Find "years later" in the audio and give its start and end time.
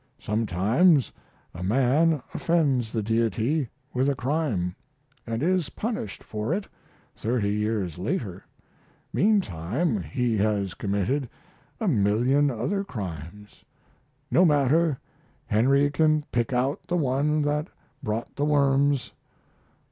7.51-8.43